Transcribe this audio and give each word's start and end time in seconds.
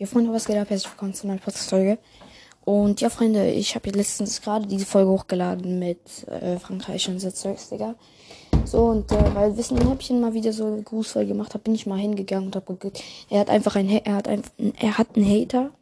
Ja, 0.00 0.06
Freunde, 0.06 0.32
was 0.32 0.44
geht 0.44 0.56
ab? 0.56 0.70
Herzlich 0.70 0.92
willkommen 0.92 1.12
zu 1.12 1.26
einer 1.26 1.38
Podcast-Folge. 1.38 1.98
Und 2.64 3.00
ja, 3.00 3.10
Freunde, 3.10 3.50
ich 3.50 3.74
habe 3.74 3.90
letztens 3.90 4.40
gerade 4.40 4.64
diese 4.64 4.86
Folge 4.86 5.10
hochgeladen 5.10 5.80
mit 5.80 5.98
äh, 6.28 6.56
Frankreich 6.60 7.08
und 7.08 7.18
so 7.18 7.32
Zeugs, 7.32 7.68
Digga. 7.68 7.96
So, 8.64 8.84
und 8.84 9.10
äh, 9.10 9.34
weil 9.34 9.56
Wissen 9.56 9.76
Häppchen 9.88 10.20
mal 10.20 10.34
wieder 10.34 10.52
so 10.52 10.66
eine 10.66 10.84
Grußfolge 10.84 11.32
gemacht 11.32 11.52
hat, 11.52 11.64
bin 11.64 11.74
ich 11.74 11.84
mal 11.84 11.98
hingegangen 11.98 12.46
und 12.46 12.54
hab 12.54 12.66
geguckt. 12.66 13.02
Er 13.28 13.40
hat 13.40 13.50
einfach 13.50 13.74
ein, 13.74 13.88
er 13.88 14.14
hat 14.14 14.28
ein, 14.28 14.42
er 14.78 14.98
hat 14.98 15.16
einen 15.16 15.28
Hater. 15.28 15.72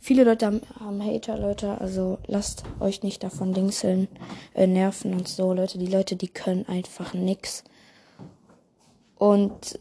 Viele 0.00 0.22
Leute 0.22 0.46
haben, 0.46 0.60
haben 0.78 1.04
Hater, 1.04 1.36
Leute, 1.36 1.80
also 1.80 2.18
lasst 2.28 2.62
euch 2.78 3.02
nicht 3.02 3.24
davon 3.24 3.54
dingseln, 3.54 4.06
äh, 4.54 4.68
nerven 4.68 5.14
und 5.14 5.26
so, 5.26 5.52
Leute. 5.52 5.78
Die 5.78 5.86
Leute, 5.86 6.14
die 6.14 6.28
können 6.28 6.64
einfach 6.68 7.12
nix. 7.12 7.64
Und 9.16 9.80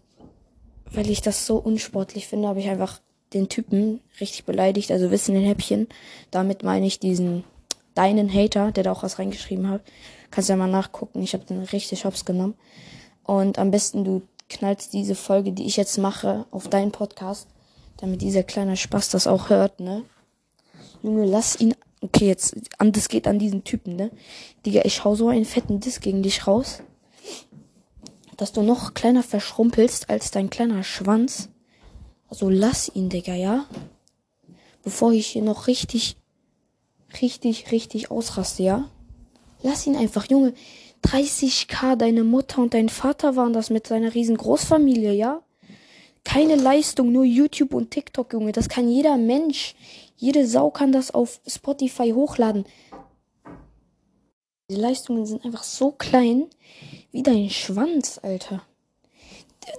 weil 0.92 1.12
ich 1.12 1.22
das 1.22 1.46
so 1.46 1.58
unsportlich 1.58 2.26
finde, 2.26 2.48
habe 2.48 2.60
ich 2.60 2.70
einfach 2.70 3.02
den 3.34 3.50
Typen 3.50 4.02
richtig 4.20 4.46
beleidigt, 4.46 4.92
also 4.92 5.12
wissen 5.12 5.36
den 5.36 5.46
Häppchen. 5.46 5.88
Damit 6.32 6.64
meine 6.64 6.88
ich 6.88 7.00
diesen 7.00 7.44
deinen 7.94 8.32
Hater, 8.32 8.72
der 8.72 8.84
da 8.84 8.92
auch 8.92 9.04
was 9.04 9.20
reingeschrieben 9.20 9.70
hat. 9.70 9.82
Kannst 10.30 10.50
ja 10.50 10.56
mal 10.56 10.70
nachgucken. 10.70 11.24
Ich 11.24 11.34
habe 11.34 11.46
den 11.46 11.64
richtig 11.64 12.06
hops 12.06 12.26
genommen. 12.26 12.56
Und 13.24 13.58
am 13.60 13.72
besten 13.72 14.04
du 14.04 14.22
knallst 14.50 14.94
diese 14.94 15.16
Folge, 15.16 15.52
die 15.52 15.66
ich 15.66 15.78
jetzt 15.78 15.98
mache, 15.98 16.46
auf 16.52 16.70
deinen 16.70 16.92
Podcast, 16.92 17.48
damit 17.98 18.22
dieser 18.22 18.44
kleine 18.44 18.78
Spaß 18.78 19.10
das 19.10 19.28
auch 19.28 19.50
hört, 19.50 19.80
ne? 19.80 20.04
Junge, 21.04 21.26
lass 21.26 21.60
ihn. 21.60 21.76
Okay, 22.02 22.28
jetzt, 22.28 22.56
an, 22.78 22.92
das 22.92 23.10
geht 23.10 23.28
an 23.28 23.40
diesen 23.40 23.64
Typen, 23.64 23.96
ne? 23.96 24.12
Digga, 24.66 24.82
ich 24.86 25.04
hau 25.04 25.16
so 25.16 25.30
einen 25.30 25.46
fetten 25.46 25.80
Diss 25.80 26.00
gegen 26.00 26.22
dich 26.22 26.46
raus, 26.46 26.84
dass 28.38 28.54
du 28.54 28.62
noch 28.62 28.94
kleiner 28.94 29.24
verschrumpelst 29.24 30.10
als 30.10 30.30
dein 30.30 30.50
kleiner 30.52 30.84
Schwanz. 30.84 31.50
Also 32.28 32.50
lass 32.50 32.92
ihn, 32.94 33.10
Digga, 33.10 33.34
ja? 33.34 33.66
Bevor 34.84 35.12
ich 35.12 35.28
hier 35.28 35.42
noch 35.42 35.68
richtig, 35.68 36.18
richtig, 37.22 37.72
richtig 37.72 38.12
ausraste, 38.12 38.64
ja? 38.64 38.90
Lass 39.64 39.88
ihn 39.88 39.96
einfach, 39.96 40.30
Junge. 40.30 40.54
30k, 41.04 41.96
deine 41.96 42.24
Mutter 42.24 42.62
und 42.62 42.74
dein 42.74 42.90
Vater 42.90 43.36
waren 43.36 43.54
das 43.54 43.70
mit 43.70 43.88
seiner 43.88 44.14
riesen 44.14 44.38
Großfamilie, 44.38 45.14
ja? 45.14 45.42
Keine 46.24 46.56
Leistung, 46.56 47.12
nur 47.12 47.24
YouTube 47.24 47.74
und 47.74 47.92
TikTok, 47.92 48.34
Junge. 48.34 48.52
Das 48.52 48.68
kann 48.68 48.90
jeder 48.90 49.18
Mensch. 49.18 49.76
Jede 50.18 50.46
Sau 50.48 50.72
kann 50.72 50.92
das 50.92 51.12
auf 51.12 51.40
Spotify 51.48 52.12
hochladen. 52.12 52.66
Die 54.70 54.76
Leistungen 54.76 55.26
sind 55.26 55.46
einfach 55.46 55.64
so 55.64 55.92
klein 55.92 56.48
wie 57.12 57.24
dein 57.24 57.50
Schwanz, 57.50 58.20
Alter. 58.22 58.64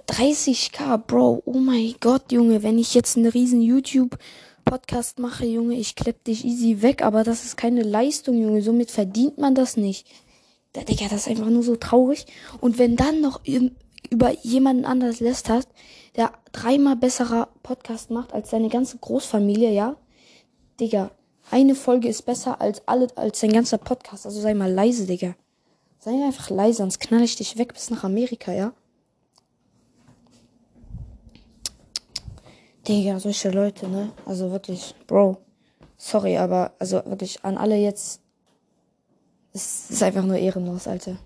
30k, 0.07 0.97
Bro. 0.97 1.43
Oh 1.45 1.59
mein 1.59 1.95
Gott, 1.99 2.31
Junge. 2.31 2.63
Wenn 2.63 2.77
ich 2.77 2.93
jetzt 2.93 3.17
einen 3.17 3.27
riesen 3.27 3.61
YouTube-Podcast 3.61 5.19
mache, 5.19 5.45
Junge, 5.45 5.75
ich 5.75 5.95
klepp 5.95 6.23
dich 6.23 6.45
easy 6.45 6.81
weg. 6.81 7.01
Aber 7.01 7.23
das 7.23 7.43
ist 7.45 7.57
keine 7.57 7.83
Leistung, 7.83 8.39
Junge. 8.39 8.61
Somit 8.61 8.91
verdient 8.91 9.37
man 9.37 9.55
das 9.55 9.77
nicht. 9.77 10.07
Da, 10.73 10.81
Digga, 10.81 11.05
das 11.09 11.21
ist 11.21 11.27
einfach 11.27 11.49
nur 11.49 11.63
so 11.63 11.75
traurig. 11.75 12.25
Und 12.61 12.77
wenn 12.77 12.95
dann 12.95 13.21
noch 13.21 13.41
über 14.09 14.31
jemanden 14.43 14.85
anders 14.85 15.19
lässt 15.19 15.49
hast, 15.49 15.69
der 16.15 16.31
dreimal 16.51 16.95
besserer 16.95 17.49
Podcast 17.63 18.11
macht 18.11 18.33
als 18.33 18.49
seine 18.51 18.69
ganze 18.69 18.97
Großfamilie, 18.97 19.71
ja? 19.71 19.95
Digga, 20.79 21.11
eine 21.51 21.73
Folge 21.75 22.07
ist 22.07 22.25
besser 22.25 22.61
als 22.61 22.87
alle, 22.87 23.07
als 23.15 23.39
sein 23.39 23.53
ganzer 23.53 23.79
Podcast. 23.79 24.25
Also 24.25 24.39
sei 24.39 24.53
mal 24.53 24.71
leise, 24.71 25.07
Digga. 25.07 25.35
Sei 25.99 26.11
einfach 26.23 26.49
leise, 26.49 26.77
sonst 26.77 26.99
knall 26.99 27.23
ich 27.23 27.35
dich 27.35 27.57
weg 27.57 27.73
bis 27.73 27.89
nach 27.89 28.03
Amerika, 28.03 28.53
ja? 28.53 28.73
Digga, 32.89 33.19
solche 33.19 33.51
Leute, 33.51 33.87
ne? 33.87 34.11
Also 34.25 34.49
wirklich, 34.49 34.95
Bro. 35.05 35.37
Sorry, 35.95 36.37
aber 36.37 36.71
also 36.79 37.03
wirklich 37.05 37.45
an 37.45 37.55
alle 37.55 37.75
jetzt. 37.75 38.19
Es 39.53 39.91
ist 39.91 40.01
einfach 40.01 40.23
nur 40.23 40.37
ehrenlos, 40.37 40.87
Alter. 40.87 41.17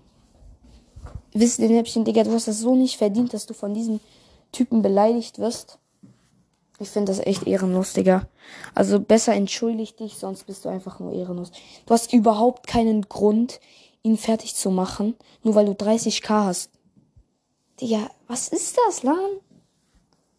Wisst 1.32 1.60
ihr, 1.60 1.70
Näppchen, 1.70 2.04
Digga, 2.04 2.22
du 2.22 2.32
hast 2.32 2.48
das 2.48 2.60
so 2.60 2.74
nicht 2.74 2.98
verdient, 2.98 3.32
dass 3.32 3.46
du 3.46 3.54
von 3.54 3.72
diesen 3.72 4.00
Typen 4.52 4.82
beleidigt 4.82 5.38
wirst. 5.38 5.78
Ich 6.80 6.90
finde 6.90 7.12
das 7.12 7.24
echt 7.24 7.46
ehrenlos, 7.46 7.94
Digga. 7.94 8.28
Also 8.74 9.00
besser 9.00 9.32
entschuldig 9.32 9.96
dich, 9.96 10.18
sonst 10.18 10.44
bist 10.44 10.66
du 10.66 10.68
einfach 10.68 11.00
nur 11.00 11.12
ehrenlos. 11.12 11.50
Du 11.86 11.94
hast 11.94 12.12
überhaupt 12.12 12.66
keinen 12.66 13.08
Grund, 13.08 13.58
ihn 14.02 14.18
fertig 14.18 14.54
zu 14.54 14.70
machen, 14.70 15.14
nur 15.42 15.54
weil 15.54 15.64
du 15.64 15.72
30k 15.72 16.28
hast. 16.28 16.70
Digga, 17.80 18.10
was 18.28 18.48
ist 18.48 18.76
das, 18.86 19.02
Lan? 19.02 19.40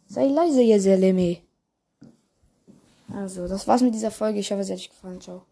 Sei 0.07 0.27
leise, 0.27 0.61
ihr 0.61 0.79
Selemi. 0.79 1.41
Also, 3.13 3.47
das 3.47 3.67
war's 3.67 3.81
mit 3.81 3.93
dieser 3.93 4.11
Folge. 4.11 4.39
Ich 4.39 4.51
hoffe, 4.51 4.61
es 4.61 4.69
hat 4.69 4.77
euch 4.77 4.89
gefallen. 4.89 5.21
Ciao. 5.21 5.43